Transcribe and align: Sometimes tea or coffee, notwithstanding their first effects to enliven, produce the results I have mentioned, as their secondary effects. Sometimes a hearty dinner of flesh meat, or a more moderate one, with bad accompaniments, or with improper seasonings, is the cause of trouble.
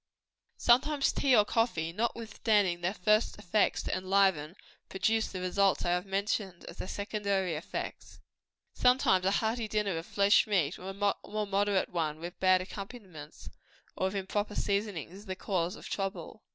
Sometimes 0.57 1.11
tea 1.13 1.35
or 1.35 1.45
coffee, 1.45 1.93
notwithstanding 1.93 2.81
their 2.81 2.95
first 2.95 3.37
effects 3.37 3.83
to 3.83 3.95
enliven, 3.95 4.55
produce 4.89 5.27
the 5.31 5.39
results 5.41 5.85
I 5.85 5.91
have 5.91 6.07
mentioned, 6.07 6.65
as 6.65 6.77
their 6.77 6.87
secondary 6.87 7.53
effects. 7.53 8.19
Sometimes 8.73 9.25
a 9.27 9.29
hearty 9.29 9.67
dinner 9.67 9.95
of 9.99 10.07
flesh 10.07 10.47
meat, 10.47 10.79
or 10.79 10.89
a 10.89 10.93
more 11.27 11.45
moderate 11.45 11.89
one, 11.89 12.19
with 12.19 12.39
bad 12.39 12.61
accompaniments, 12.61 13.51
or 13.95 14.07
with 14.07 14.15
improper 14.15 14.55
seasonings, 14.55 15.13
is 15.13 15.25
the 15.27 15.35
cause 15.35 15.75
of 15.75 15.87
trouble. 15.87 16.41